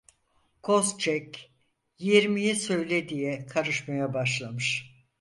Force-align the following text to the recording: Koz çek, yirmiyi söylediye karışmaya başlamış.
Koz 0.63 0.97
çek, 0.99 1.51
yirmiyi 1.99 2.55
söylediye 2.55 3.45
karışmaya 3.45 4.13
başlamış. 4.13 4.93